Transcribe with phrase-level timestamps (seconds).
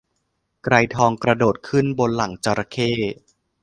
[0.63, 2.91] ไกรทองกระโดดขึ้นบนหลังจระเข้